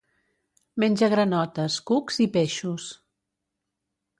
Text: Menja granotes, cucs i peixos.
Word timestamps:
Menja 0.83 1.09
granotes, 1.13 1.77
cucs 1.91 2.17
i 2.27 2.27
peixos. 2.39 2.89